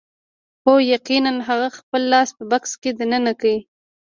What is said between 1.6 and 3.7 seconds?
خپل لاس په بکس کې دننه کړ